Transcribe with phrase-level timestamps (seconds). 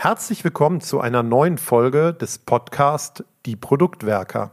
[0.00, 4.52] Herzlich willkommen zu einer neuen Folge des Podcasts Die Produktwerker.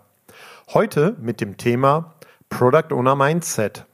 [0.74, 2.16] Heute mit dem Thema
[2.50, 3.86] Product Owner Mindset.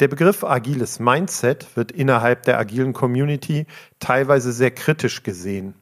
[0.00, 3.66] Der Begriff agiles Mindset wird innerhalb der agilen Community
[4.00, 5.74] teilweise sehr kritisch gesehen.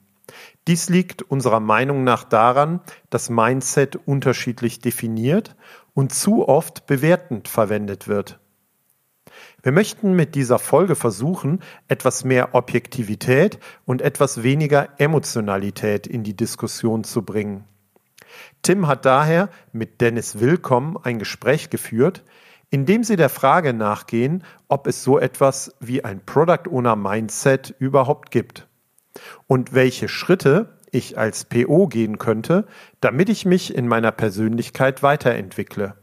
[0.68, 5.56] Dies liegt unserer Meinung nach daran, dass Mindset unterschiedlich definiert
[5.95, 8.38] und zu oft bewertend verwendet wird.
[9.62, 16.34] Wir möchten mit dieser Folge versuchen, etwas mehr Objektivität und etwas weniger Emotionalität in die
[16.34, 17.64] Diskussion zu bringen.
[18.62, 22.24] Tim hat daher mit Dennis Willkommen ein Gespräch geführt,
[22.70, 27.74] in dem sie der Frage nachgehen, ob es so etwas wie ein Product Owner Mindset
[27.78, 28.66] überhaupt gibt
[29.47, 32.66] und welche Schritte ich als PO gehen könnte,
[33.00, 35.99] damit ich mich in meiner Persönlichkeit weiterentwickle.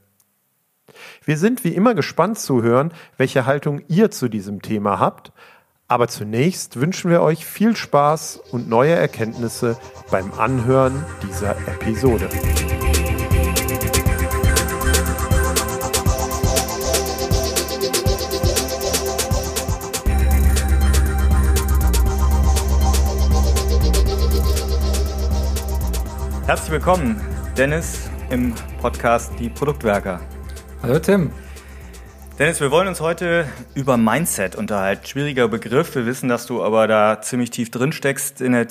[1.25, 5.31] Wir sind wie immer gespannt zu hören, welche Haltung ihr zu diesem Thema habt.
[5.89, 9.77] Aber zunächst wünschen wir euch viel Spaß und neue Erkenntnisse
[10.11, 12.29] beim Anhören dieser Episode.
[26.45, 27.19] Herzlich willkommen,
[27.57, 30.21] Dennis, im Podcast Die Produktwerker.
[30.83, 31.31] Hallo Tim.
[32.37, 35.07] Dennis, wir wollen uns heute über Mindset unterhalten.
[35.07, 35.95] Schwieriger Begriff.
[35.95, 38.67] Wir wissen, dass du aber da ziemlich tief drin steckst in der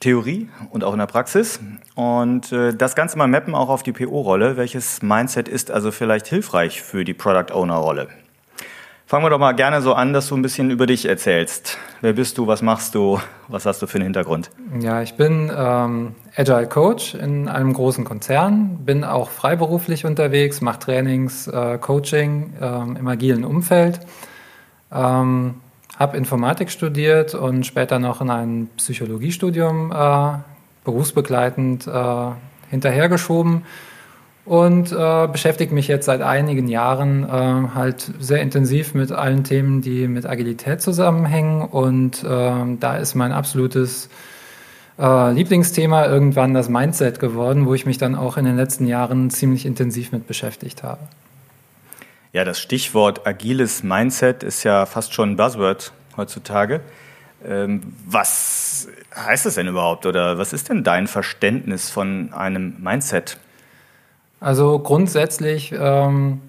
[0.00, 1.60] Theorie und auch in der Praxis.
[1.94, 4.56] Und äh, das Ganze mal mappen auch auf die PO-Rolle.
[4.56, 8.08] Welches Mindset ist also vielleicht hilfreich für die Product Owner-Rolle?
[9.08, 11.78] Fangen wir doch mal gerne so an, dass du ein bisschen über dich erzählst.
[12.00, 14.50] Wer bist du, was machst du, was hast du für einen Hintergrund?
[14.80, 20.80] Ja, ich bin ähm, Agile Coach in einem großen Konzern, bin auch freiberuflich unterwegs, mache
[20.80, 24.00] Trainings, äh, Coaching ähm, im agilen Umfeld,
[24.92, 25.54] ähm,
[25.96, 30.38] habe Informatik studiert und später noch in ein Psychologiestudium äh,
[30.82, 32.30] berufsbegleitend äh,
[32.70, 33.62] hinterhergeschoben
[34.46, 39.82] und äh, beschäftige mich jetzt seit einigen Jahren äh, halt sehr intensiv mit allen Themen,
[39.82, 41.62] die mit Agilität zusammenhängen.
[41.62, 44.08] Und äh, da ist mein absolutes
[45.00, 49.30] äh, Lieblingsthema irgendwann das Mindset geworden, wo ich mich dann auch in den letzten Jahren
[49.30, 51.00] ziemlich intensiv mit beschäftigt habe.
[52.32, 56.82] Ja, das Stichwort agiles Mindset ist ja fast schon ein Buzzword heutzutage.
[57.44, 63.38] Ähm, was heißt das denn überhaupt oder was ist denn dein Verständnis von einem Mindset?
[64.40, 66.40] Also grundsätzlich ähm,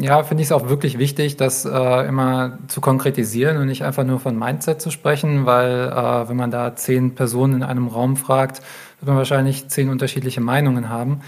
[0.00, 4.04] ja, finde ich es auch wirklich wichtig, das äh, immer zu konkretisieren und nicht einfach
[4.04, 8.16] nur von Mindset zu sprechen, weil äh, wenn man da zehn Personen in einem Raum
[8.16, 8.62] fragt,
[9.00, 11.22] wird man wahrscheinlich zehn unterschiedliche Meinungen haben.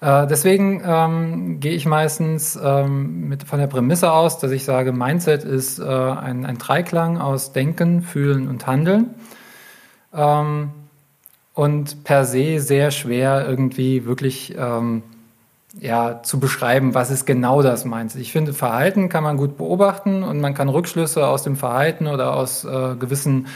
[0.00, 4.92] Äh, deswegen ähm, gehe ich meistens ähm, mit, von der Prämisse aus, dass ich sage,
[4.92, 9.10] Mindset ist äh, ein, ein Dreiklang aus Denken, Fühlen und Handeln.
[10.14, 10.70] Ähm,
[11.52, 15.02] und per se sehr schwer irgendwie wirklich ähm,
[15.80, 18.14] ja, zu beschreiben, was ist genau das meint.
[18.14, 22.34] Ich finde, Verhalten kann man gut beobachten und man kann Rückschlüsse aus dem Verhalten oder
[22.34, 23.46] aus äh, gewissen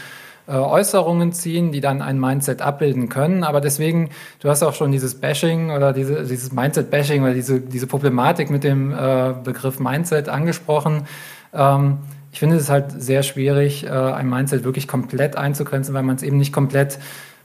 [0.47, 3.43] äh, Äußerungen ziehen, die dann ein Mindset abbilden können.
[3.43, 7.87] Aber deswegen, du hast auch schon dieses Bashing oder diese, dieses Mindset-Bashing oder diese, diese
[7.87, 11.07] Problematik mit dem äh, Begriff Mindset angesprochen.
[11.53, 11.99] Ähm,
[12.31, 16.23] ich finde es halt sehr schwierig, äh, ein Mindset wirklich komplett einzugrenzen, weil man es
[16.23, 16.99] eben nicht komplett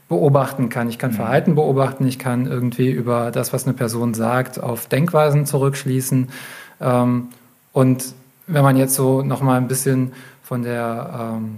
[0.09, 0.89] beobachten kann.
[0.89, 1.15] Ich kann mhm.
[1.15, 6.29] Verhalten beobachten, ich kann irgendwie über das, was eine Person sagt, auf Denkweisen zurückschließen.
[6.81, 7.27] Ähm,
[7.73, 8.13] und
[8.47, 11.57] wenn man jetzt so nochmal ein bisschen von der, ähm,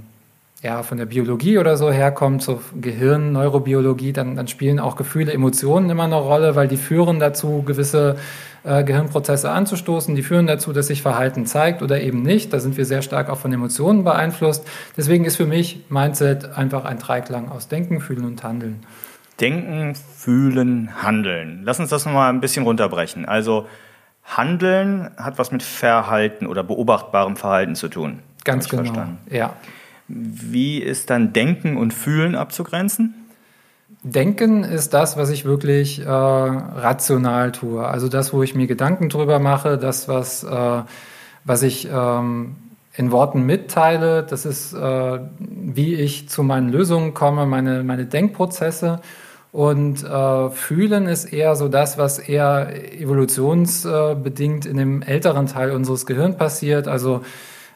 [0.61, 5.31] ja, von der Biologie oder so herkommt, zur Gehirn, Neurobiologie, dann, dann spielen auch Gefühle,
[5.31, 8.17] Emotionen immer eine Rolle, weil die führen dazu, gewisse
[8.63, 10.15] äh, Gehirnprozesse anzustoßen.
[10.15, 12.51] Die führen dazu, dass sich Verhalten zeigt oder eben nicht.
[12.53, 14.67] Da sind wir sehr stark auch von Emotionen beeinflusst.
[14.97, 18.81] Deswegen ist für mich Mindset einfach ein Dreiklang aus Denken, Fühlen und Handeln.
[19.39, 21.61] Denken, Fühlen, Handeln.
[21.63, 23.25] Lass uns das nochmal ein bisschen runterbrechen.
[23.25, 23.67] Also
[24.25, 28.19] Handeln hat was mit Verhalten oder beobachtbarem Verhalten zu tun.
[28.43, 28.83] Ganz genau.
[28.83, 29.17] Verstanden.
[29.29, 29.53] Ja.
[30.07, 33.18] Wie ist dann Denken und Fühlen abzugrenzen?
[34.03, 37.85] Denken ist das, was ich wirklich äh, rational tue.
[37.85, 40.81] Also das, wo ich mir Gedanken drüber mache, das, was, äh,
[41.43, 42.55] was ich ähm,
[42.95, 49.01] in Worten mitteile, das ist, äh, wie ich zu meinen Lösungen komme, meine, meine Denkprozesse.
[49.51, 56.05] Und äh, fühlen ist eher so das, was eher evolutionsbedingt in dem älteren Teil unseres
[56.05, 56.87] Gehirns passiert.
[56.87, 57.21] Also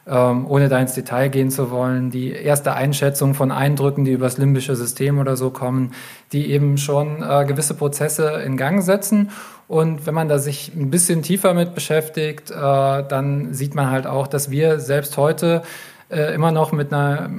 [0.06, 4.38] ähm, ohne da ins Detail gehen zu wollen, die erste Einschätzung von Eindrücken, die übers
[4.38, 5.92] limbische System oder so kommen,
[6.32, 9.30] die eben schon äh, gewisse Prozesse in Gang setzen.
[9.66, 14.06] Und wenn man da sich ein bisschen tiefer mit beschäftigt, äh, dann sieht man halt
[14.06, 15.62] auch, dass wir selbst heute
[16.10, 17.30] äh, immer noch mit einer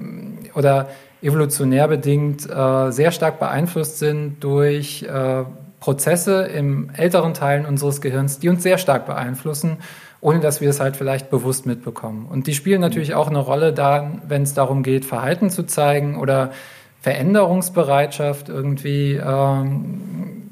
[0.56, 0.90] oder
[1.22, 5.44] evolutionär bedingt äh, sehr stark beeinflusst sind durch äh,
[5.80, 9.78] Prozesse im älteren Teilen unseres Gehirns, die uns sehr stark beeinflussen,
[10.26, 12.26] ohne dass wir es halt vielleicht bewusst mitbekommen.
[12.28, 16.18] Und die spielen natürlich auch eine Rolle da, wenn es darum geht, Verhalten zu zeigen
[16.18, 16.52] oder
[17.02, 20.52] Veränderungsbereitschaft irgendwie, ähm,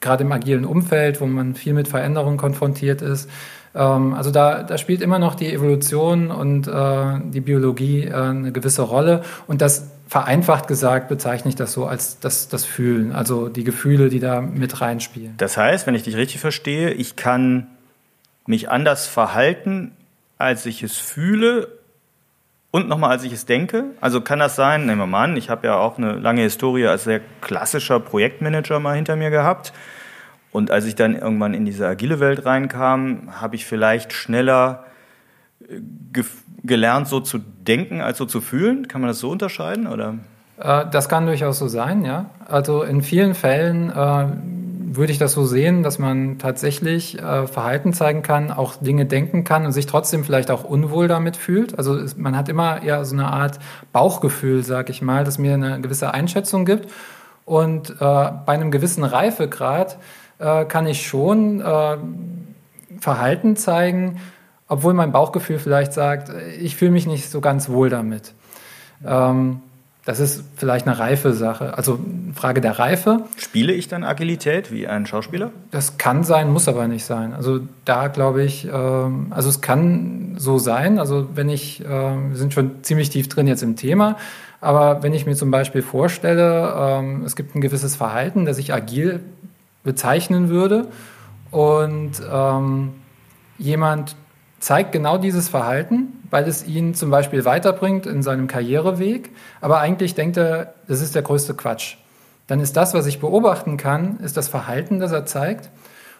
[0.00, 3.28] gerade im agilen Umfeld, wo man viel mit Veränderungen konfrontiert ist.
[3.74, 8.50] Ähm, also da, da spielt immer noch die Evolution und äh, die Biologie äh, eine
[8.50, 9.20] gewisse Rolle.
[9.46, 14.08] Und das vereinfacht gesagt bezeichne ich das so als das, das Fühlen, also die Gefühle,
[14.08, 15.34] die da mit reinspielen.
[15.36, 17.66] Das heißt, wenn ich dich richtig verstehe, ich kann
[18.46, 19.92] mich anders verhalten,
[20.38, 21.68] als ich es fühle
[22.70, 23.86] und nochmal, als ich es denke.
[24.00, 26.86] Also kann das sein, nehmen wir mal an, ich habe ja auch eine lange Historie
[26.86, 29.72] als sehr klassischer Projektmanager mal hinter mir gehabt.
[30.52, 34.84] Und als ich dann irgendwann in diese agile Welt reinkam, habe ich vielleicht schneller
[35.68, 35.80] äh,
[36.62, 38.88] gelernt, so zu denken, als so zu fühlen.
[38.88, 39.86] Kann man das so unterscheiden?
[39.86, 40.14] Oder?
[40.58, 42.26] Äh, das kann durchaus so sein, ja.
[42.48, 44.26] Also in vielen Fällen äh,
[44.96, 49.44] würde ich das so sehen, dass man tatsächlich äh, Verhalten zeigen kann, auch Dinge denken
[49.44, 51.78] kann und sich trotzdem vielleicht auch unwohl damit fühlt.
[51.78, 53.58] Also es, man hat immer eher so eine Art
[53.92, 56.90] Bauchgefühl, sag ich mal, das mir eine gewisse Einschätzung gibt.
[57.44, 59.98] Und äh, bei einem gewissen Reifegrad
[60.38, 61.96] äh, kann ich schon äh,
[63.00, 64.20] Verhalten zeigen,
[64.68, 68.34] obwohl mein Bauchgefühl vielleicht sagt, ich fühle mich nicht so ganz wohl damit.
[69.04, 69.60] Ähm,
[70.06, 71.98] das ist vielleicht eine reife Sache, also
[72.32, 73.24] Frage der Reife.
[73.36, 75.50] Spiele ich dann Agilität wie ein Schauspieler?
[75.72, 77.34] Das kann sein, muss aber nicht sein.
[77.34, 81.00] Also da glaube ich, ähm, also es kann so sein.
[81.00, 84.16] Also wenn ich, äh, wir sind schon ziemlich tief drin jetzt im Thema,
[84.60, 88.72] aber wenn ich mir zum Beispiel vorstelle, ähm, es gibt ein gewisses Verhalten, das ich
[88.72, 89.18] agil
[89.82, 90.86] bezeichnen würde.
[91.50, 92.92] Und ähm,
[93.58, 94.14] jemand
[94.66, 99.30] zeigt genau dieses Verhalten, weil es ihn zum Beispiel weiterbringt in seinem Karriereweg,
[99.60, 101.98] aber eigentlich denkt er, das ist der größte Quatsch.
[102.48, 105.70] Dann ist das, was ich beobachten kann, ist das Verhalten, das er zeigt.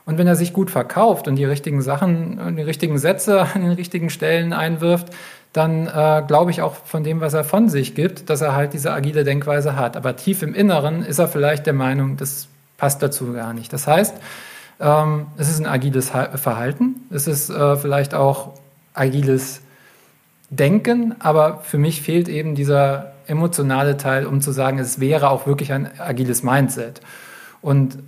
[0.05, 3.73] Und wenn er sich gut verkauft und die richtigen Sachen, die richtigen Sätze an den
[3.73, 5.09] richtigen Stellen einwirft,
[5.53, 8.75] dann äh, glaube ich auch von dem, was er von sich gibt, dass er halt
[8.75, 9.97] diese agile Denkweise hat.
[9.97, 12.47] Aber tief im Inneren ist er vielleicht der Meinung, das
[12.79, 13.73] passt dazu gar nicht.
[13.73, 14.15] Das heißt,
[14.81, 18.55] ähm, es ist ein agiles Verhalten, es ist äh, vielleicht auch
[18.95, 19.61] agiles
[20.51, 25.47] Denken, aber für mich fehlt eben dieser emotionale Teil, um zu sagen, es wäre auch
[25.47, 27.01] wirklich ein agiles Mindset.
[27.63, 27.99] Und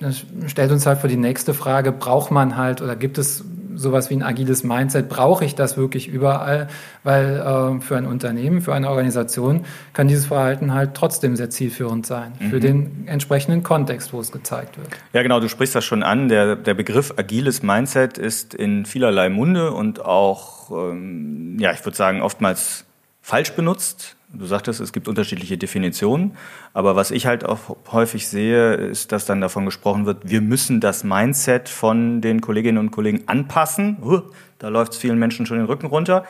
[0.00, 3.44] das stellt uns halt vor die nächste Frage, braucht man halt oder gibt es
[3.78, 6.68] sowas wie ein agiles Mindset, brauche ich das wirklich überall,
[7.04, 12.06] weil äh, für ein Unternehmen, für eine Organisation kann dieses Verhalten halt trotzdem sehr zielführend
[12.06, 12.50] sein, mhm.
[12.50, 14.88] für den entsprechenden Kontext, wo es gezeigt wird.
[15.12, 16.28] Ja, genau, du sprichst das schon an.
[16.28, 21.96] Der, der Begriff agiles Mindset ist in vielerlei Munde und auch, ähm, ja, ich würde
[21.96, 22.84] sagen, oftmals
[23.22, 24.16] falsch benutzt.
[24.30, 26.36] Du sagtest, es gibt unterschiedliche Definitionen,
[26.74, 30.80] aber was ich halt auch häufig sehe, ist, dass dann davon gesprochen wird, wir müssen
[30.80, 33.96] das Mindset von den Kolleginnen und Kollegen anpassen.
[34.58, 36.24] Da läuft es vielen Menschen schon den Rücken runter.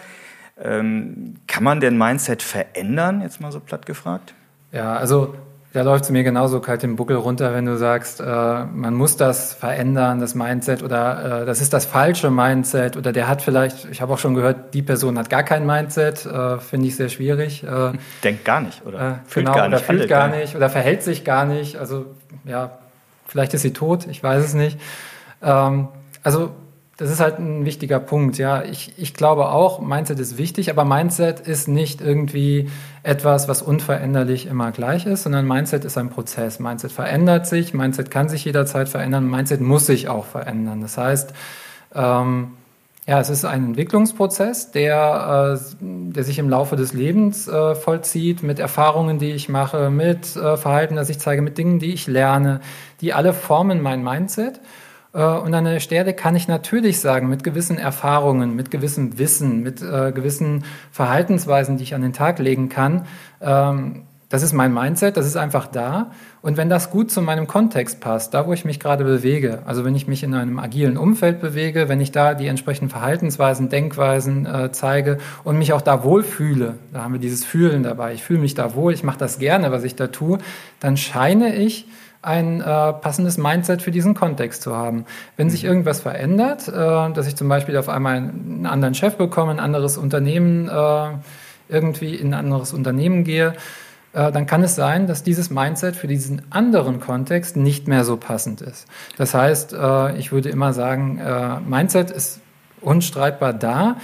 [0.60, 4.34] Ähm, kann man den Mindset verändern, jetzt mal so platt gefragt?
[4.70, 5.34] Ja, also
[5.72, 9.16] da läuft es mir genauso kalt den Buckel runter, wenn du sagst, äh, man muss
[9.16, 13.86] das verändern, das Mindset, oder äh, das ist das falsche Mindset, oder der hat vielleicht,
[13.90, 17.10] ich habe auch schon gehört, die Person hat gar kein Mindset, äh, finde ich sehr
[17.10, 17.64] schwierig.
[17.64, 17.92] Äh,
[18.24, 18.98] Denkt gar nicht, oder?
[18.98, 21.76] Äh, fühlt genau, gar nicht, oder fühlt gar nicht, oder verhält sich gar nicht.
[21.76, 22.06] Also
[22.44, 22.78] ja,
[23.26, 24.80] vielleicht ist sie tot, ich weiß es nicht.
[25.42, 25.88] Ähm,
[26.22, 26.50] also
[26.98, 28.64] das ist halt ein wichtiger Punkt, ja.
[28.64, 32.68] Ich, ich glaube auch, Mindset ist wichtig, aber Mindset ist nicht irgendwie
[33.04, 36.58] etwas, was unveränderlich immer gleich ist, sondern Mindset ist ein Prozess.
[36.58, 40.80] Mindset verändert sich, Mindset kann sich jederzeit verändern, Mindset muss sich auch verändern.
[40.80, 41.34] Das heißt,
[41.94, 42.54] ähm,
[43.06, 48.42] ja, es ist ein Entwicklungsprozess, der, äh, der sich im Laufe des Lebens äh, vollzieht,
[48.42, 52.08] mit Erfahrungen, die ich mache, mit äh, Verhalten, das ich zeige, mit Dingen, die ich
[52.08, 52.60] lerne,
[53.00, 54.58] die alle formen mein Mindset.
[55.12, 59.62] Äh, und an der Stelle kann ich natürlich sagen, mit gewissen Erfahrungen, mit gewissem Wissen,
[59.62, 63.06] mit äh, gewissen Verhaltensweisen, die ich an den Tag legen kann,
[63.40, 66.10] ähm, das ist mein Mindset, das ist einfach da.
[66.42, 69.86] Und wenn das gut zu meinem Kontext passt, da wo ich mich gerade bewege, also
[69.86, 74.44] wenn ich mich in einem agilen Umfeld bewege, wenn ich da die entsprechenden Verhaltensweisen, Denkweisen
[74.44, 78.40] äh, zeige und mich auch da wohlfühle, da haben wir dieses Fühlen dabei, ich fühle
[78.40, 80.38] mich da wohl, ich mache das gerne, was ich da tue,
[80.78, 81.86] dann scheine ich
[82.22, 85.04] ein äh, passendes Mindset für diesen Kontext zu haben.
[85.36, 85.68] Wenn sich mhm.
[85.68, 89.96] irgendwas verändert, äh, dass ich zum Beispiel auf einmal einen anderen Chef bekomme, ein anderes
[89.98, 91.08] Unternehmen, äh,
[91.68, 93.54] irgendwie in ein anderes Unternehmen gehe,
[94.12, 98.16] äh, dann kann es sein, dass dieses Mindset für diesen anderen Kontext nicht mehr so
[98.16, 98.86] passend ist.
[99.16, 102.40] Das heißt, äh, ich würde immer sagen, äh, Mindset ist
[102.80, 103.96] unstreitbar da,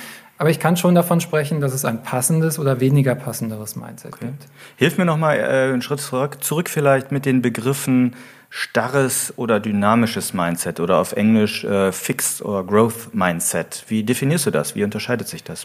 [0.45, 4.27] Aber ich kann schon davon sprechen, dass es ein passendes oder weniger passenderes Mindset okay.
[4.27, 4.47] gibt.
[4.77, 8.15] Hilf mir nochmal äh, einen Schritt zurück, zurück vielleicht mit den Begriffen
[8.51, 13.85] starres oder dynamisches Mindset oder auf Englisch äh, Fixed oder Growth Mindset.
[13.89, 14.75] Wie definierst du das?
[14.75, 15.65] Wie unterscheidet sich das?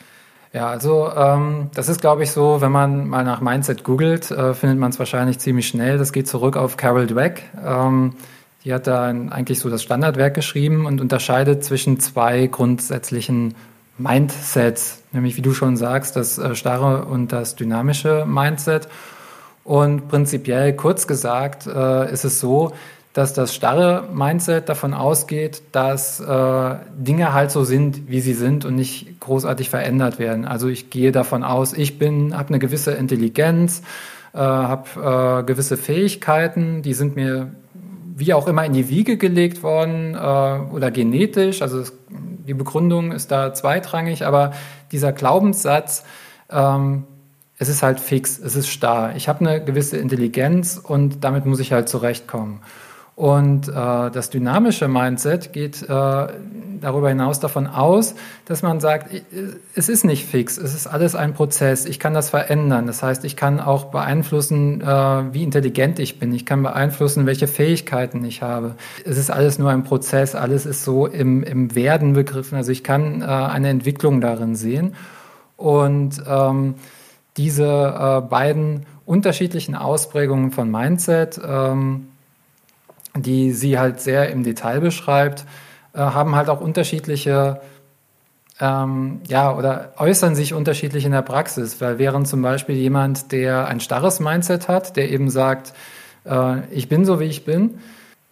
[0.53, 4.53] Ja, also ähm, das ist, glaube ich, so, wenn man mal nach Mindset googelt, äh,
[4.53, 5.97] findet man es wahrscheinlich ziemlich schnell.
[5.97, 7.43] Das geht zurück auf Carol Dweck.
[7.61, 8.13] Ähm,
[8.63, 13.55] die hat da eigentlich so das Standardwerk geschrieben und unterscheidet zwischen zwei grundsätzlichen
[13.99, 18.87] Mindsets, nämlich wie du schon sagst, das äh, starre und das dynamische Mindset.
[19.63, 22.71] Und prinzipiell, kurz gesagt, äh, ist es so,
[23.13, 28.65] dass das starre Mindset davon ausgeht, dass äh, Dinge halt so sind, wie sie sind
[28.65, 30.45] und nicht großartig verändert werden.
[30.45, 33.81] Also ich gehe davon aus, ich bin, habe eine gewisse Intelligenz,
[34.33, 37.51] äh, habe äh, gewisse Fähigkeiten, die sind mir
[38.15, 41.61] wie auch immer in die Wiege gelegt worden äh, oder genetisch.
[41.61, 41.93] Also es,
[42.49, 44.53] die Begründung ist da zweitrangig, aber
[44.91, 46.03] dieser Glaubenssatz,
[46.49, 47.05] ähm,
[47.59, 49.15] es ist halt fix, es ist starr.
[49.15, 52.61] Ich habe eine gewisse Intelligenz und damit muss ich halt zurechtkommen.
[53.19, 59.11] Und äh, das dynamische Mindset geht äh, darüber hinaus davon aus, dass man sagt,
[59.75, 62.87] es ist nicht fix, es ist alles ein Prozess, ich kann das verändern.
[62.87, 64.85] Das heißt, ich kann auch beeinflussen, äh,
[65.33, 68.75] wie intelligent ich bin, ich kann beeinflussen, welche Fähigkeiten ich habe.
[69.03, 72.55] Es ist alles nur ein Prozess, alles ist so im, im Werden begriffen.
[72.55, 74.95] Also ich kann äh, eine Entwicklung darin sehen.
[75.57, 76.75] Und ähm,
[77.35, 82.08] diese äh, beiden unterschiedlichen Ausprägungen von Mindset, ähm,
[83.21, 85.45] die sie halt sehr im Detail beschreibt,
[85.93, 87.61] äh, haben halt auch unterschiedliche,
[88.59, 93.67] ähm, ja, oder äußern sich unterschiedlich in der Praxis, weil während zum Beispiel jemand, der
[93.67, 95.73] ein starres Mindset hat, der eben sagt,
[96.25, 97.79] äh, ich bin so, wie ich bin,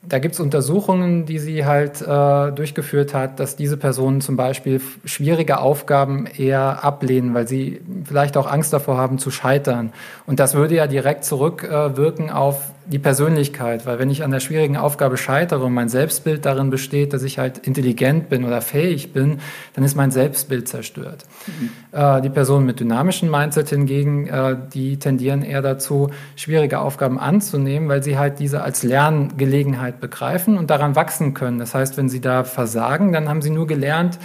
[0.03, 4.79] da gibt es Untersuchungen, die sie halt äh, durchgeführt hat, dass diese Personen zum Beispiel
[5.05, 9.91] schwierige Aufgaben eher ablehnen, weil sie vielleicht auch Angst davor haben zu scheitern.
[10.25, 14.39] Und das würde ja direkt zurückwirken äh, auf die Persönlichkeit, weil wenn ich an der
[14.39, 19.13] schwierigen Aufgabe scheitere und mein Selbstbild darin besteht, dass ich halt intelligent bin oder fähig
[19.13, 19.39] bin,
[19.73, 21.25] dann ist mein Selbstbild zerstört.
[21.47, 21.69] Mhm.
[21.91, 27.89] Äh, die Personen mit dynamischem Mindset hingegen, äh, die tendieren eher dazu, schwierige Aufgaben anzunehmen,
[27.89, 31.59] weil sie halt diese als Lerngelegenheit begreifen und daran wachsen können.
[31.59, 34.17] Das heißt, wenn sie da versagen, dann haben sie nur gelernt,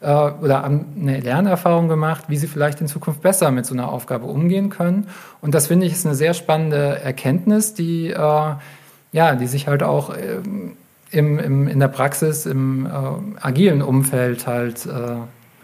[0.00, 4.26] äh, oder eine Lernerfahrung gemacht, wie sie vielleicht in Zukunft besser mit so einer Aufgabe
[4.26, 5.08] umgehen können.
[5.40, 8.54] Und das finde ich ist eine sehr spannende Erkenntnis, die, äh,
[9.12, 10.40] ja, die sich halt auch äh,
[11.10, 15.16] im, im, in der Praxis, im äh, agilen Umfeld halt äh,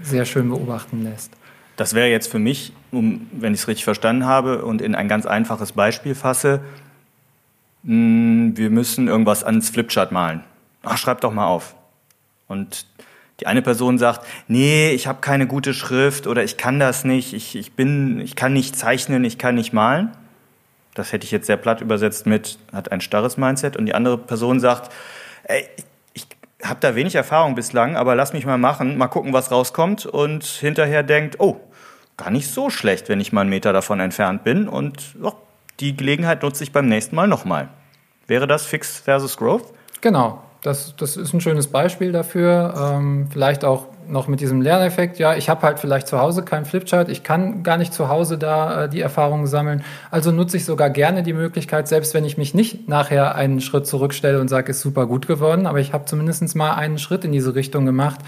[0.03, 1.33] sehr schön beobachten lässt.
[1.77, 5.09] Das wäre jetzt für mich, um, wenn ich es richtig verstanden habe und in ein
[5.09, 6.61] ganz einfaches Beispiel fasse,
[7.83, 10.45] mh, hm, wir müssen irgendwas ans Flipchart malen.
[10.83, 11.75] Ach, schreib doch mal auf.
[12.47, 12.87] Und
[13.41, 17.33] die eine Person sagt, nee, ich habe keine gute Schrift oder ich kann das nicht,
[17.33, 20.13] ich, ich bin, ich kann nicht zeichnen, ich kann nicht malen.
[20.95, 23.77] Das hätte ich jetzt sehr platt übersetzt mit, hat ein starres Mindset.
[23.77, 24.93] Und die andere Person sagt,
[25.43, 25.69] ey,
[26.13, 26.29] ich
[26.63, 30.07] habe da wenig Erfahrung bislang, aber lass mich mal machen, mal gucken, was rauskommt.
[30.07, 31.61] Und hinterher denkt, oh,
[32.17, 34.69] gar nicht so schlecht, wenn ich mal einen Meter davon entfernt bin.
[34.69, 35.33] Und oh,
[35.81, 37.69] die Gelegenheit nutze ich beim nächsten Mal nochmal.
[38.29, 39.75] Wäre das Fix versus Growth?
[40.01, 42.75] Genau, das, das ist ein schönes Beispiel dafür.
[42.77, 45.19] Ähm, vielleicht auch noch mit diesem Lerneffekt.
[45.19, 47.11] Ja, ich habe halt vielleicht zu Hause keinen Flipchart.
[47.11, 49.85] Ich kann gar nicht zu Hause da äh, die Erfahrungen sammeln.
[50.11, 53.87] Also nutze ich sogar gerne die Möglichkeit, selbst wenn ich mich nicht nachher einen Schritt
[53.87, 57.33] zurückstelle und sage, ist super gut geworden, aber ich habe zumindest mal einen Schritt in
[57.33, 58.21] diese Richtung gemacht.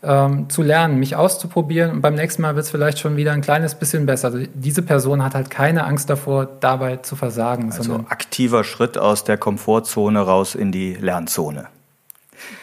[0.00, 3.40] Ähm, zu lernen, mich auszuprobieren und beim nächsten Mal wird es vielleicht schon wieder ein
[3.40, 4.28] kleines bisschen besser.
[4.28, 7.72] Also diese Person hat halt keine Angst davor, dabei zu versagen.
[7.72, 11.66] Also aktiver Schritt aus der Komfortzone raus in die Lernzone.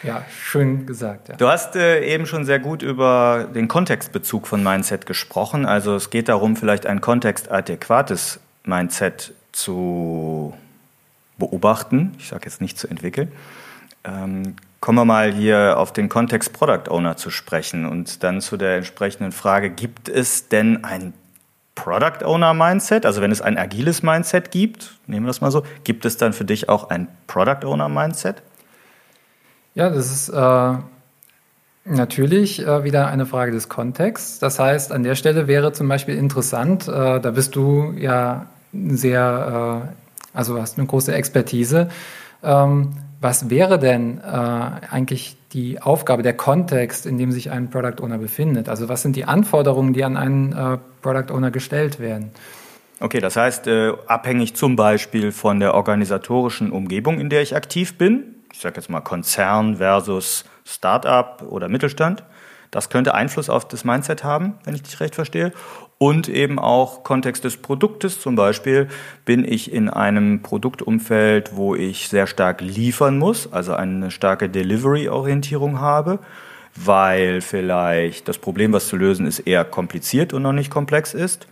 [0.02, 1.28] Ja, schön gesagt.
[1.28, 1.36] Ja.
[1.36, 5.66] Du hast äh, eben schon sehr gut über den Kontextbezug von Mindset gesprochen.
[5.66, 10.54] Also es geht darum, vielleicht ein kontextadäquates Mindset zu
[11.38, 12.14] beobachten.
[12.18, 13.32] Ich sage jetzt nicht zu entwickeln.
[14.04, 18.56] Ähm, kommen wir mal hier auf den Kontext Product Owner zu sprechen und dann zu
[18.56, 21.12] der entsprechenden Frage, gibt es denn ein
[21.74, 23.06] Product Owner Mindset?
[23.06, 26.32] Also wenn es ein agiles Mindset gibt, nehmen wir das mal so, gibt es dann
[26.32, 28.42] für dich auch ein Product Owner Mindset?
[29.76, 30.72] Ja, das ist äh,
[31.84, 34.38] natürlich äh, wieder eine Frage des Kontexts.
[34.38, 39.92] Das heißt, an der Stelle wäre zum Beispiel interessant, äh, da bist du ja sehr,
[39.92, 41.90] äh, also hast eine große Expertise.
[42.42, 48.02] Ähm, was wäre denn äh, eigentlich die Aufgabe, der Kontext, in dem sich ein Product
[48.02, 48.70] Owner befindet?
[48.70, 52.30] Also was sind die Anforderungen, die an einen äh, Product Owner gestellt werden?
[52.98, 53.68] Okay, das heißt,
[54.06, 58.90] abhängig zum Beispiel von der organisatorischen Umgebung, in der ich aktiv bin, ich sage jetzt
[58.90, 62.24] mal Konzern versus Startup oder Mittelstand,
[62.72, 65.52] Das könnte Einfluss auf das Mindset haben, wenn ich dich recht verstehe.
[65.98, 68.20] Und eben auch Kontext des Produktes.
[68.20, 68.88] Zum Beispiel
[69.24, 75.80] bin ich in einem Produktumfeld, wo ich sehr stark liefern muss, also eine starke Delivery-Orientierung
[75.80, 76.18] habe,
[76.74, 81.46] weil vielleicht das Problem, was zu lösen ist, eher kompliziert und noch nicht komplex ist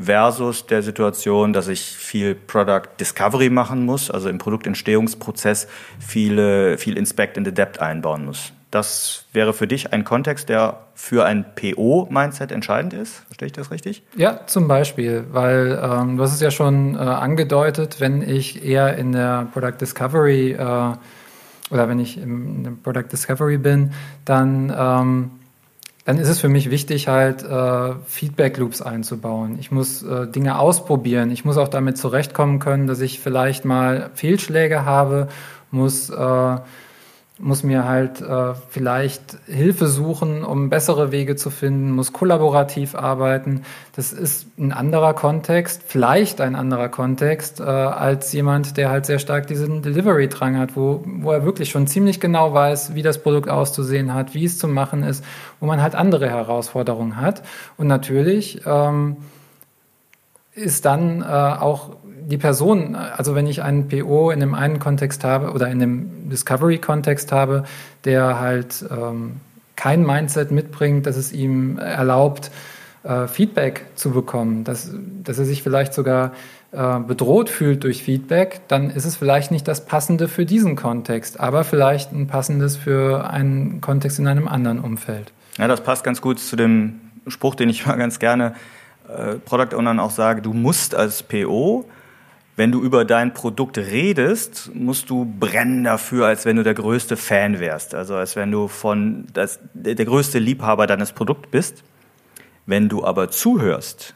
[0.00, 6.96] versus der Situation, dass ich viel Product Discovery machen muss, also im Produktentstehungsprozess viele, viel
[6.96, 8.52] Inspect and Adapt einbauen muss.
[8.70, 13.24] Das wäre für dich ein Kontext, der für ein PO-Mindset entscheidend ist.
[13.26, 14.04] Verstehe ich das richtig?
[14.14, 18.96] Ja, zum Beispiel, weil ähm, du hast es ja schon äh, angedeutet, wenn ich eher
[18.96, 20.92] in der Product Discovery äh,
[21.70, 23.92] oder wenn ich in der Product Discovery bin,
[24.24, 25.30] dann ähm,
[26.04, 29.58] dann ist es für mich wichtig, halt äh, Feedback Loops einzubauen.
[29.60, 31.30] Ich muss äh, Dinge ausprobieren.
[31.30, 35.28] Ich muss auch damit zurechtkommen können, dass ich vielleicht mal Fehlschläge habe,
[35.70, 36.56] muss äh,
[37.40, 43.62] muss mir halt äh, vielleicht Hilfe suchen, um bessere Wege zu finden, muss kollaborativ arbeiten.
[43.96, 49.18] Das ist ein anderer Kontext, vielleicht ein anderer Kontext, äh, als jemand, der halt sehr
[49.18, 53.48] stark diesen Delivery-Drang hat, wo, wo er wirklich schon ziemlich genau weiß, wie das Produkt
[53.48, 55.24] auszusehen hat, wie es zu machen ist,
[55.60, 57.42] wo man halt andere Herausforderungen hat.
[57.78, 59.16] Und natürlich ähm,
[60.54, 61.96] ist dann äh, auch
[62.30, 66.28] die Person, also wenn ich einen PO in dem einen Kontext habe oder in dem
[66.30, 67.64] Discovery-Kontext habe,
[68.04, 69.40] der halt ähm,
[69.76, 72.50] kein Mindset mitbringt, dass es ihm erlaubt,
[73.02, 74.92] äh, Feedback zu bekommen, dass,
[75.24, 76.32] dass er sich vielleicht sogar
[76.72, 81.40] äh, bedroht fühlt durch Feedback, dann ist es vielleicht nicht das Passende für diesen Kontext,
[81.40, 85.32] aber vielleicht ein passendes für einen Kontext in einem anderen Umfeld.
[85.58, 88.54] Ja, das passt ganz gut zu dem Spruch, den ich mal ganz gerne
[89.16, 91.86] äh, Product Ownern auch sage, du musst als PO
[92.60, 97.16] wenn du über dein Produkt redest, musst du brennen dafür, als wenn du der größte
[97.16, 97.94] Fan wärst.
[97.94, 101.82] Also als wenn du von das, der größte Liebhaber deines Produkts bist.
[102.66, 104.14] Wenn du aber zuhörst,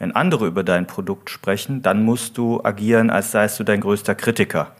[0.00, 4.16] wenn andere über dein Produkt sprechen, dann musst du agieren, als seist du dein größter
[4.16, 4.72] Kritiker,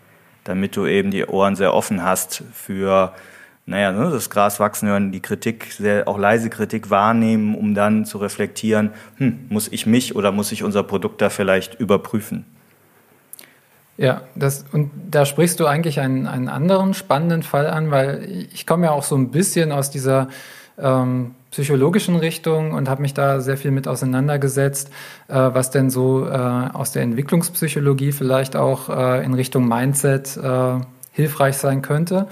[0.42, 3.14] damit du eben die Ohren sehr offen hast für,
[3.64, 8.04] naja, ne, das Gras wachsen hören, die Kritik, sehr, auch leise Kritik wahrnehmen, um dann
[8.04, 12.44] zu reflektieren, hm, muss ich mich oder muss ich unser Produkt da vielleicht überprüfen?
[13.96, 18.66] Ja, das, und da sprichst du eigentlich einen, einen anderen spannenden Fall an, weil ich
[18.66, 20.28] komme ja auch so ein bisschen aus dieser
[20.78, 24.90] ähm, psychologischen Richtung und habe mich da sehr viel mit auseinandergesetzt,
[25.28, 30.80] äh, was denn so äh, aus der Entwicklungspsychologie vielleicht auch äh, in Richtung Mindset äh,
[31.12, 32.26] hilfreich sein könnte.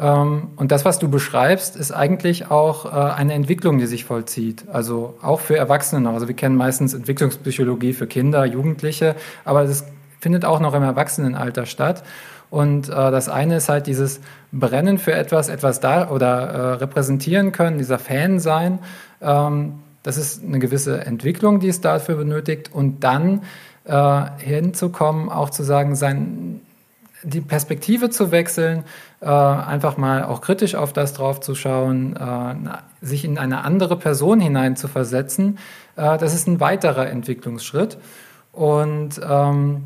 [0.00, 4.64] Ähm, und das, was du beschreibst, ist eigentlich auch äh, eine Entwicklung, die sich vollzieht.
[4.72, 6.14] Also auch für Erwachsene noch.
[6.14, 9.84] Also wir kennen meistens Entwicklungspsychologie für Kinder, Jugendliche, aber es
[10.18, 12.02] findet auch noch im Erwachsenenalter statt.
[12.48, 14.20] Und äh, das eine ist halt dieses
[14.52, 18.78] Brennen für etwas, etwas da oder äh, repräsentieren können, dieser Fan sein.
[19.20, 22.70] Ähm, das ist eine gewisse Entwicklung, die es dafür benötigt.
[22.72, 23.42] Und dann
[24.38, 26.60] hinzukommen, auch zu sagen, sein,
[27.22, 28.84] die Perspektive zu wechseln,
[29.20, 32.54] äh, einfach mal auch kritisch auf das drauf zu schauen, äh,
[33.04, 35.58] sich in eine andere Person hinein zu versetzen,
[35.96, 37.98] äh, das ist ein weiterer Entwicklungsschritt.
[38.52, 39.84] Und ähm,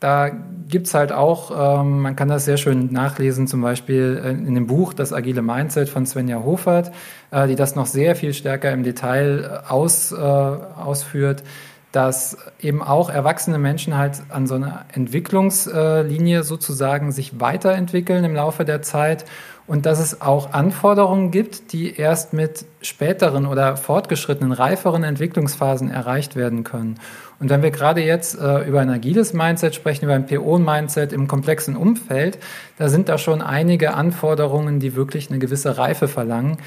[0.00, 0.30] da
[0.68, 4.66] gibt es halt auch, ähm, man kann das sehr schön nachlesen, zum Beispiel in dem
[4.66, 6.90] Buch Das agile Mindset von Svenja Hofert,
[7.30, 11.44] äh, die das noch sehr viel stärker im Detail äh, aus, ausführt,
[11.92, 18.64] dass eben auch erwachsene Menschen halt an so einer Entwicklungslinie sozusagen sich weiterentwickeln im Laufe
[18.64, 19.24] der Zeit
[19.66, 26.34] und dass es auch Anforderungen gibt, die erst mit späteren oder fortgeschrittenen, reiferen Entwicklungsphasen erreicht
[26.34, 26.98] werden können.
[27.38, 31.28] Und wenn wir gerade jetzt äh, über ein agiles Mindset sprechen, über ein PO-Mindset im
[31.28, 32.38] komplexen Umfeld,
[32.78, 36.58] da sind da schon einige Anforderungen, die wirklich eine gewisse Reife verlangen.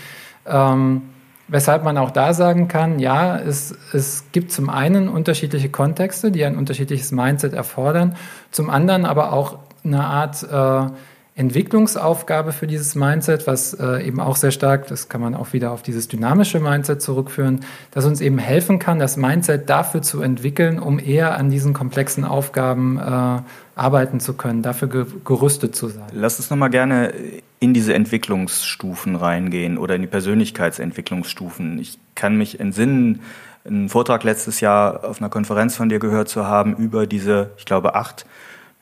[0.45, 1.01] Ähm,
[1.47, 6.43] weshalb man auch da sagen kann, ja, es, es gibt zum einen unterschiedliche Kontexte, die
[6.45, 8.15] ein unterschiedliches Mindset erfordern,
[8.51, 10.91] zum anderen aber auch eine Art äh,
[11.35, 15.71] Entwicklungsaufgabe für dieses Mindset, was äh, eben auch sehr stark, das kann man auch wieder
[15.71, 20.77] auf dieses dynamische Mindset zurückführen, das uns eben helfen kann, das Mindset dafür zu entwickeln,
[20.77, 23.41] um eher an diesen komplexen Aufgaben äh,
[23.75, 26.05] arbeiten zu können, dafür ge gerüstet zu sein.
[26.13, 27.13] Lass uns nochmal gerne
[27.59, 31.79] in diese Entwicklungsstufen reingehen oder in die Persönlichkeitsentwicklungsstufen.
[31.79, 33.21] Ich kann mich entsinnen,
[33.65, 37.65] einen Vortrag letztes Jahr auf einer Konferenz von dir gehört zu haben über diese, ich
[37.65, 38.25] glaube, acht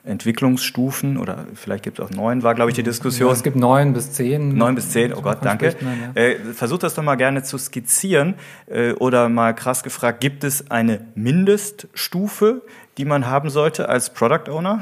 [0.03, 3.29] Entwicklungsstufen oder vielleicht gibt es auch neun, war glaube ich die Diskussion.
[3.29, 4.55] Ja, es gibt neun bis zehn.
[4.55, 5.75] Neun bis zehn, oh Gott, danke.
[5.81, 6.21] Man, ja.
[6.21, 8.35] äh, versuch das doch mal gerne zu skizzieren
[8.65, 12.63] äh, oder mal krass gefragt, gibt es eine Mindeststufe,
[12.97, 14.79] die man haben sollte als Product Owner?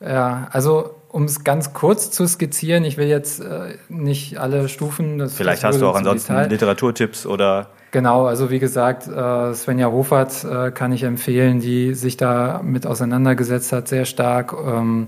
[0.00, 5.18] Ja, also um es ganz kurz zu skizzieren, ich will jetzt äh, nicht alle Stufen.
[5.18, 6.50] Das Vielleicht hast du auch ansonsten Detail.
[6.50, 7.70] Literaturtipps oder.
[7.96, 12.86] Genau, also wie gesagt, äh, Svenja Hofert äh, kann ich empfehlen, die sich da mit
[12.86, 14.52] auseinandergesetzt hat, sehr stark.
[14.52, 15.06] Ähm,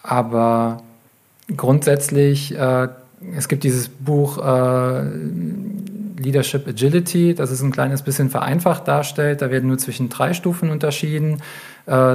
[0.00, 0.84] aber
[1.56, 2.86] grundsätzlich, äh,
[3.36, 5.02] es gibt dieses Buch äh,
[6.16, 9.42] Leadership Agility, das es ein kleines bisschen vereinfacht darstellt.
[9.42, 11.42] Da werden nur zwischen drei Stufen unterschieden,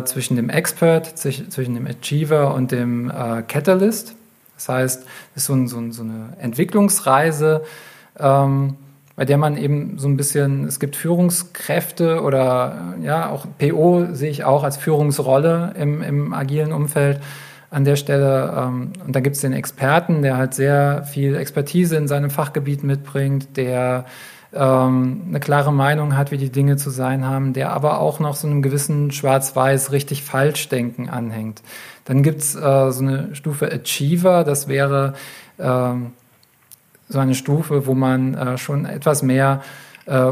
[0.06, 3.12] zwischen dem Expert, zwischen dem Achiever und dem
[3.50, 4.16] Catalyst.
[4.56, 5.04] Das heißt,
[5.36, 5.54] es ist so
[6.02, 7.66] eine Entwicklungsreise,
[8.18, 8.78] ähm,
[9.20, 14.32] bei der man eben so ein bisschen, es gibt Führungskräfte oder ja, auch PO sehe
[14.32, 17.20] ich auch als Führungsrolle im, im agilen Umfeld
[17.70, 18.54] an der Stelle.
[18.58, 22.86] Ähm, und da gibt es den Experten, der halt sehr viel Expertise in seinem Fachgebiet
[22.86, 24.06] mitbringt, der
[24.54, 28.36] ähm, eine klare Meinung hat, wie die Dinge zu sein haben, der aber auch noch
[28.36, 31.62] so einem gewissen Schwarz-Weiß richtig Falsch-Denken anhängt.
[32.06, 35.16] Dann gibt es äh, so eine Stufe Achiever, das wäre
[35.60, 36.14] ähm,
[37.10, 39.62] so eine Stufe, wo man äh, schon etwas mehr
[40.06, 40.32] äh,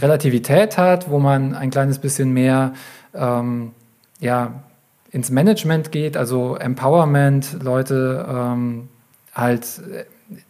[0.00, 2.74] Relativität hat, wo man ein kleines bisschen mehr
[3.14, 3.72] ähm,
[4.20, 4.62] ja,
[5.10, 8.88] ins Management geht, also Empowerment, Leute ähm,
[9.34, 10.04] halt äh,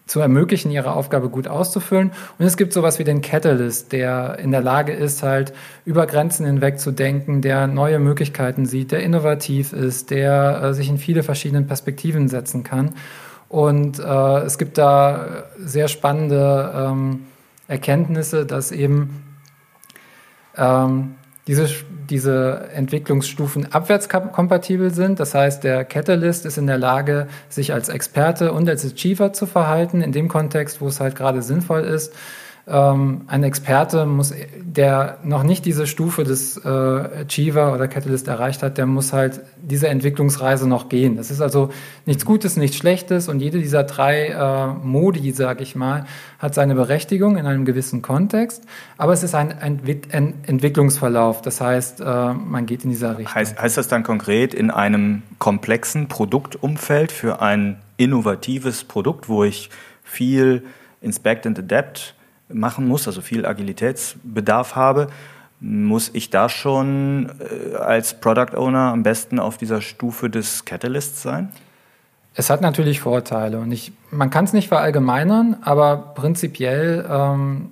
[0.06, 2.10] zu ermöglichen, ihre Aufgabe gut auszufüllen.
[2.38, 5.54] Und es gibt sowas wie den Catalyst, der in der Lage ist, halt
[5.86, 10.90] über Grenzen hinweg zu denken, der neue Möglichkeiten sieht, der innovativ ist, der äh, sich
[10.90, 12.94] in viele verschiedene Perspektiven setzen kann.
[13.50, 17.26] Und äh, es gibt da sehr spannende ähm,
[17.66, 19.24] Erkenntnisse, dass eben
[20.56, 21.16] ähm,
[21.48, 21.68] diese,
[22.08, 25.18] diese Entwicklungsstufen abwärtskompatibel sind.
[25.18, 29.46] Das heißt, der Catalyst ist in der Lage, sich als Experte und als Achiever zu
[29.46, 32.14] verhalten, in dem Kontext, wo es halt gerade sinnvoll ist
[32.70, 38.62] ähm, ein Experte muss, der noch nicht diese Stufe des äh, Achiever oder Catalyst erreicht
[38.62, 41.16] hat, der muss halt diese Entwicklungsreise noch gehen.
[41.16, 41.70] Das ist also
[42.06, 46.06] nichts Gutes, nichts Schlechtes und jede dieser drei äh, Modi, sage ich mal,
[46.38, 48.64] hat seine Berechtigung in einem gewissen Kontext,
[48.96, 49.80] aber es ist ein, ein,
[50.12, 51.42] ein Entwicklungsverlauf.
[51.42, 53.34] Das heißt, äh, man geht in dieser Richtung.
[53.34, 59.70] Heißt, heißt das dann konkret in einem komplexen Produktumfeld für ein innovatives Produkt, wo ich
[60.04, 60.62] viel
[61.00, 62.14] Inspect and Adapt
[62.52, 65.08] machen muss, also viel Agilitätsbedarf habe,
[65.60, 71.22] muss ich da schon äh, als Product Owner am besten auf dieser Stufe des Catalysts
[71.22, 71.50] sein?
[72.34, 77.70] Es hat natürlich Vorteile und ich, man kann es nicht verallgemeinern, aber prinzipiell ähm,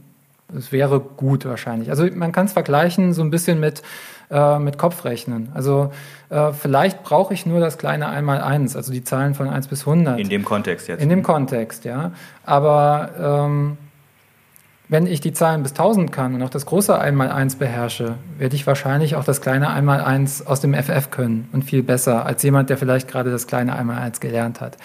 [0.57, 1.91] es wäre gut wahrscheinlich.
[1.91, 3.83] Also man kann es vergleichen so ein bisschen mit,
[4.31, 5.51] äh, mit Kopfrechnen.
[5.55, 5.93] Also
[6.31, 10.19] äh, vielleicht brauche ich nur das kleine Einmaleins, also die Zahlen von 1 bis 100.
[10.19, 11.03] In dem Kontext jetzt.
[11.03, 12.13] In dem Kontext, ja.
[12.45, 13.11] Aber
[13.47, 13.79] ähm,
[14.89, 18.67] wenn ich die Zahlen bis 1000 kann und auch das große Einmaleins beherrsche, werde ich
[18.67, 22.79] wahrscheinlich auch das kleine Einmaleins aus dem FF können und viel besser als jemand, der
[22.79, 24.79] vielleicht gerade das kleine Einmaleins gelernt hat.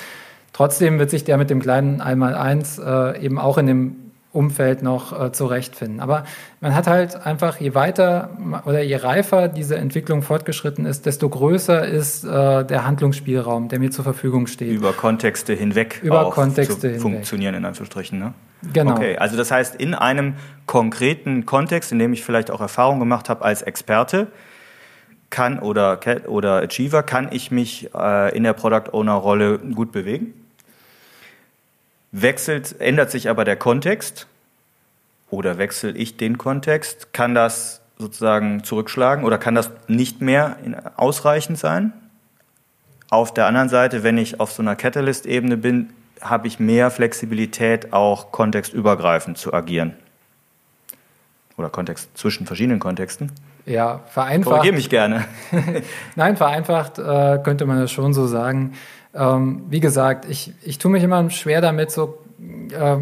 [0.52, 3.96] Trotzdem wird sich der mit dem kleinen Einmaleins äh, eben auch in dem
[4.34, 6.00] Umfeld noch äh, zurechtfinden.
[6.00, 6.26] Aber
[6.60, 8.32] man hat halt einfach, je weiter
[8.66, 13.92] oder je reifer diese Entwicklung fortgeschritten ist, desto größer ist äh, der Handlungsspielraum, der mir
[13.92, 14.72] zur Verfügung steht.
[14.72, 17.02] Über Kontexte hinweg Über Kontexte zu hinweg.
[17.02, 18.20] funktionieren, in Anführungsstrichen.
[18.20, 18.34] Ne?
[18.72, 18.94] Genau.
[18.94, 23.30] Okay, also das heißt, in einem konkreten Kontext, in dem ich vielleicht auch Erfahrung gemacht
[23.30, 24.28] habe als Experte,
[25.30, 30.34] kann oder, oder Achiever, kann ich mich äh, in der Product Owner Rolle gut bewegen?
[32.12, 34.28] Wechselt, ändert sich aber der Kontext
[35.32, 40.58] oder wechsle ich den Kontext, kann das sozusagen zurückschlagen oder kann das nicht mehr
[40.96, 41.92] ausreichend sein?
[43.10, 45.90] Auf der anderen Seite, wenn ich auf so einer Catalyst-Ebene bin,
[46.24, 49.96] habe ich mehr Flexibilität, auch kontextübergreifend zu agieren.
[51.58, 53.32] Oder Kontext zwischen verschiedenen Kontexten.
[53.66, 54.56] Ja, vereinfacht.
[54.56, 55.26] Korrigiere mich gerne.
[56.16, 58.74] Nein, vereinfacht äh, könnte man das schon so sagen.
[59.14, 62.18] Ähm, wie gesagt, ich, ich tue mich immer schwer damit, so
[62.72, 62.98] äh,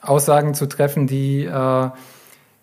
[0.00, 1.90] Aussagen zu treffen, die, äh,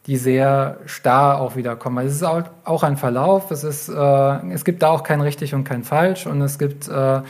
[0.07, 1.99] die sehr starr auch wiederkommen.
[1.99, 5.21] Also es ist auch, auch ein Verlauf, es, ist, äh, es gibt da auch kein
[5.21, 7.21] richtig und kein falsch und es gibt, äh,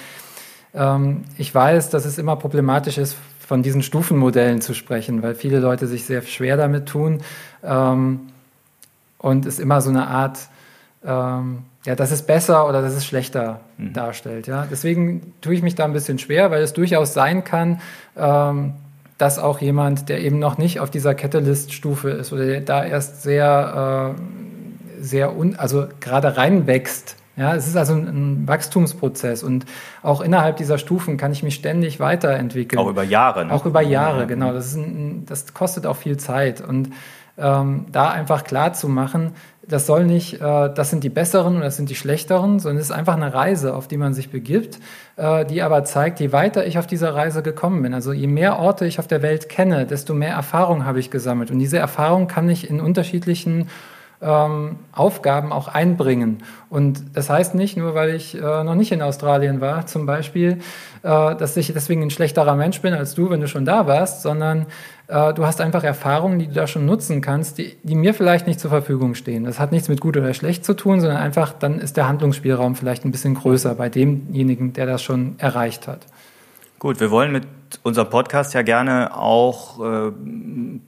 [0.73, 5.85] ich weiß, dass es immer problematisch ist, von diesen Stufenmodellen zu sprechen, weil viele Leute
[5.85, 7.21] sich sehr schwer damit tun
[7.63, 8.21] ähm,
[9.17, 10.39] und es immer so eine Art
[11.03, 13.93] ähm, ja, das ist besser oder das ist schlechter mhm.
[13.93, 14.47] darstellt.
[14.47, 14.67] Ja?
[14.69, 17.81] Deswegen tue ich mich da ein bisschen schwer, weil es durchaus sein kann,
[18.15, 18.73] ähm,
[19.17, 23.23] dass auch jemand, der eben noch nicht auf dieser Catalyst-Stufe ist oder der da erst
[23.23, 29.65] sehr, äh, sehr un also gerade reinwächst, ja, es ist also ein, Wachstumsprozess und
[30.03, 32.79] auch innerhalb dieser Stufen kann ich mich ständig weiterentwickeln.
[32.79, 33.45] Auch über Jahre.
[33.45, 33.53] Ne?
[33.53, 34.53] Auch über Jahre, genau.
[34.53, 36.89] Das, ein, das, kostet auch viel Zeit und
[37.37, 39.33] ähm, da einfach klar zu machen,
[39.67, 42.89] das soll nicht, äh, das sind die besseren und das sind die schlechteren, sondern es
[42.89, 44.79] ist einfach eine Reise, auf die man sich begibt,
[45.15, 48.59] äh, die aber zeigt, je weiter ich auf dieser Reise gekommen bin, also je mehr
[48.59, 51.51] Orte ich auf der Welt kenne, desto mehr Erfahrung habe ich gesammelt.
[51.51, 53.69] Und diese Erfahrung kann ich in unterschiedlichen
[54.21, 56.43] ähm, Aufgaben auch einbringen.
[56.69, 60.59] Und das heißt nicht, nur weil ich äh, noch nicht in Australien war, zum Beispiel,
[61.03, 64.21] äh, dass ich deswegen ein schlechterer Mensch bin als du, wenn du schon da warst,
[64.21, 64.67] sondern
[65.07, 68.45] äh, du hast einfach Erfahrungen, die du da schon nutzen kannst, die, die mir vielleicht
[68.45, 69.43] nicht zur Verfügung stehen.
[69.43, 72.75] Das hat nichts mit gut oder schlecht zu tun, sondern einfach, dann ist der Handlungsspielraum
[72.75, 76.05] vielleicht ein bisschen größer bei demjenigen, der das schon erreicht hat.
[76.77, 77.47] Gut, wir wollen mit
[77.83, 80.11] unserem Podcast ja gerne auch äh,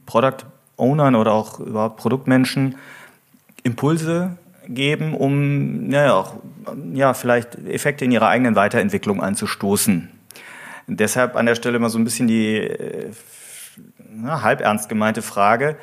[0.05, 0.45] Product
[0.77, 2.75] Ownern oder auch überhaupt Produktmenschen
[3.63, 6.35] Impulse geben, um ja, auch,
[6.93, 10.09] ja, vielleicht Effekte in ihrer eigenen Weiterentwicklung anzustoßen.
[10.87, 13.11] Deshalb an der Stelle mal so ein bisschen die äh,
[14.15, 15.77] na, halb ernst gemeinte Frage,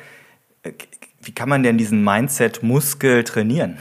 [1.21, 3.77] wie kann man denn diesen Mindset-Muskel trainieren?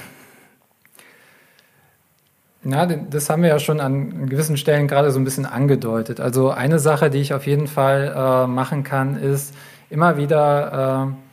[2.63, 6.21] Ja, das haben wir ja schon an gewissen Stellen gerade so ein bisschen angedeutet.
[6.21, 9.55] Also eine Sache, die ich auf jeden Fall äh, machen kann, ist
[9.89, 11.30] immer wieder äh,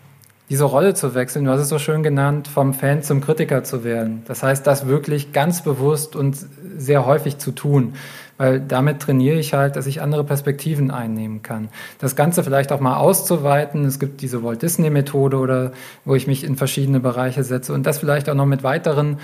[0.49, 3.83] diese Rolle zu wechseln, du hast es so schön genannt, vom Fan zum Kritiker zu
[3.83, 4.23] werden.
[4.27, 6.37] Das heißt, das wirklich ganz bewusst und
[6.77, 7.95] sehr häufig zu tun,
[8.37, 11.67] weil damit trainiere ich halt, dass ich andere Perspektiven einnehmen kann.
[11.99, 13.83] Das Ganze vielleicht auch mal auszuweiten.
[13.83, 15.71] Es gibt diese Walt Disney Methode oder
[16.05, 19.17] wo ich mich in verschiedene Bereiche setze und das vielleicht auch noch mit weiteren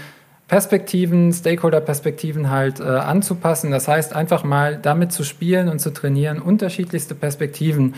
[0.50, 3.72] Perspektiven, Stakeholder-Perspektiven halt äh, anzupassen.
[3.72, 7.94] Das heißt, einfach mal damit zu spielen und zu trainieren, unterschiedlichste Perspektiven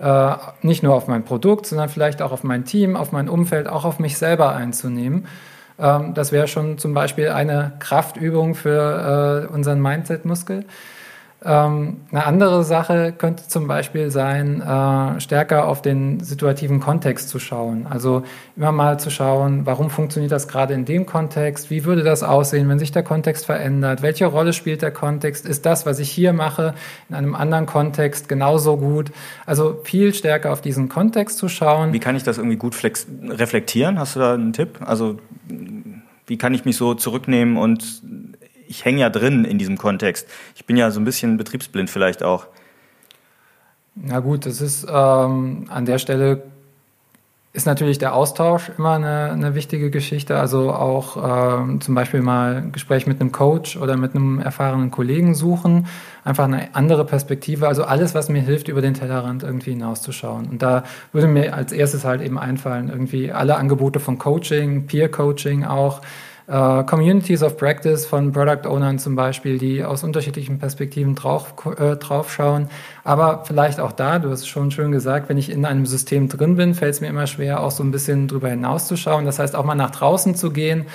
[0.00, 3.68] äh, nicht nur auf mein Produkt, sondern vielleicht auch auf mein Team, auf mein Umfeld,
[3.68, 5.26] auch auf mich selber einzunehmen.
[5.78, 10.64] Ähm, das wäre schon zum Beispiel eine Kraftübung für äh, unseren Mindset-Muskel.
[11.42, 17.38] Ähm, eine andere Sache könnte zum Beispiel sein, äh, stärker auf den situativen Kontext zu
[17.38, 17.86] schauen.
[17.88, 18.24] Also
[18.56, 21.70] immer mal zu schauen, warum funktioniert das gerade in dem Kontext?
[21.70, 24.02] Wie würde das aussehen, wenn sich der Kontext verändert?
[24.02, 25.46] Welche Rolle spielt der Kontext?
[25.46, 26.74] Ist das, was ich hier mache,
[27.08, 29.10] in einem anderen Kontext genauso gut?
[29.46, 31.94] Also viel stärker auf diesen Kontext zu schauen.
[31.94, 33.98] Wie kann ich das irgendwie gut reflektieren?
[33.98, 34.78] Hast du da einen Tipp?
[34.84, 35.18] Also
[36.26, 38.02] wie kann ich mich so zurücknehmen und
[38.70, 40.28] ich hänge ja drin in diesem Kontext.
[40.54, 42.46] Ich bin ja so ein bisschen betriebsblind vielleicht auch.
[43.96, 46.44] Na gut, das ist ähm, an der Stelle
[47.52, 50.38] ist natürlich der Austausch immer eine, eine wichtige Geschichte.
[50.38, 51.16] Also auch
[51.58, 55.88] ähm, zum Beispiel mal ein Gespräch mit einem Coach oder mit einem erfahrenen Kollegen suchen.
[56.22, 57.66] Einfach eine andere Perspektive.
[57.66, 60.46] Also alles, was mir hilft, über den Tellerrand irgendwie hinauszuschauen.
[60.46, 65.10] Und da würde mir als erstes halt eben einfallen, irgendwie alle Angebote von Coaching, Peer
[65.10, 66.02] Coaching auch
[66.50, 71.96] äh, Communities of Practice von Product Ownern zum Beispiel, die aus unterschiedlichen Perspektiven drauf, äh,
[71.96, 72.68] drauf schauen.
[73.04, 76.28] Aber vielleicht auch da, du hast es schon schön gesagt, wenn ich in einem System
[76.28, 79.24] drin bin, fällt es mir immer schwer, auch so ein bisschen drüber hinauszuschauen.
[79.24, 80.86] Das heißt, auch mal nach draußen zu gehen,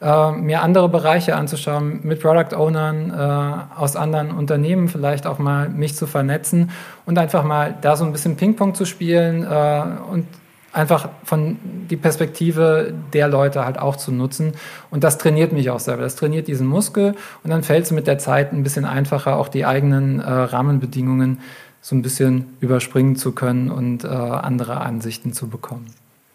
[0.00, 5.68] äh, mir andere Bereiche anzuschauen, mit Product Ownern äh, aus anderen Unternehmen vielleicht auch mal
[5.68, 6.70] mich zu vernetzen
[7.04, 10.26] und einfach mal da so ein bisschen Ping-Pong zu spielen äh, und
[10.72, 11.58] einfach von
[11.90, 14.52] die Perspektive der Leute halt auch zu nutzen.
[14.90, 16.02] Und das trainiert mich auch selber.
[16.02, 19.48] Das trainiert diesen Muskel und dann fällt es mit der Zeit ein bisschen einfacher, auch
[19.48, 21.40] die eigenen äh, Rahmenbedingungen
[21.80, 25.86] so ein bisschen überspringen zu können und äh, andere Ansichten zu bekommen.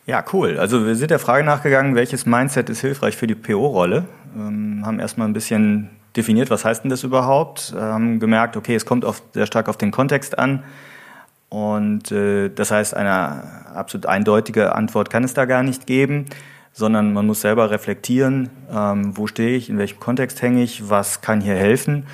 [0.05, 0.57] Ja, cool.
[0.57, 4.05] Also wir sind der Frage nachgegangen, welches Mindset ist hilfreich für die PO-Rolle.
[4.35, 8.85] Ähm, haben erstmal ein bisschen definiert, was heißt denn das überhaupt, haben gemerkt, okay, es
[8.87, 10.63] kommt oft sehr stark auf den Kontext an.
[11.49, 16.25] Und äh, das heißt, eine absolut eindeutige Antwort kann es da gar nicht geben,
[16.73, 21.21] sondern man muss selber reflektieren, ähm, wo stehe ich, in welchem Kontext hänge ich, was
[21.21, 22.05] kann hier helfen.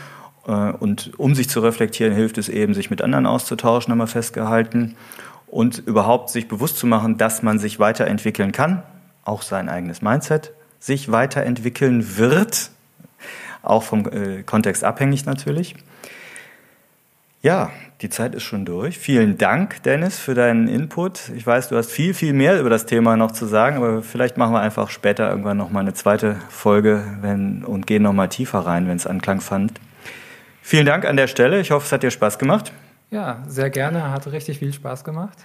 [0.48, 4.08] Äh, und um sich zu reflektieren, hilft es eben, sich mit anderen auszutauschen, haben wir
[4.08, 4.96] festgehalten.
[5.48, 8.84] Und überhaupt sich bewusst zu machen, dass man sich weiterentwickeln kann,
[9.24, 10.52] auch sein eigenes Mindset
[10.84, 12.69] sich weiterentwickeln wird,
[13.62, 15.76] auch vom äh, Kontext abhängig natürlich.
[17.41, 17.72] Ja,
[18.04, 19.00] die Zeit ist schon durch.
[19.00, 21.30] Vielen Dank, Dennis, für deinen Input.
[21.36, 24.38] Ich weiß, du hast viel, viel mehr über das Thema noch zu sagen, aber vielleicht
[24.38, 28.28] machen wir einfach später irgendwann noch mal eine zweite Folge wenn, und gehen noch mal
[28.28, 29.80] tiefer rein, wenn es Anklang fand.
[30.62, 31.62] Vielen Dank an der Stelle.
[31.62, 32.74] Ich hoffe, es hat dir Spaß gemacht.
[33.10, 34.12] Ja, sehr gerne.
[34.12, 35.38] Hat richtig viel Spaß gemacht.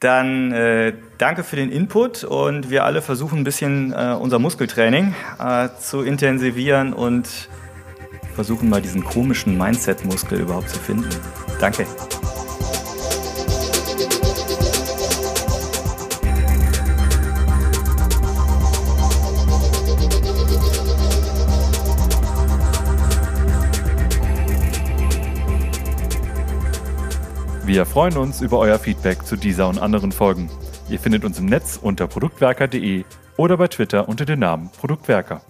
[0.00, 5.14] Dann äh, danke für den Input und wir alle versuchen ein bisschen äh, unser Muskeltraining
[5.38, 7.48] äh, zu intensivieren und
[8.34, 11.08] versuchen mal diesen komischen Mindset-Muskel überhaupt zu finden.
[11.60, 11.86] Danke.
[27.64, 30.50] Wir freuen uns über euer Feedback zu dieser und anderen Folgen.
[30.90, 33.04] Ihr findet uns im Netz unter produktwerker.de
[33.36, 35.40] oder bei Twitter unter dem Namen Produktwerker.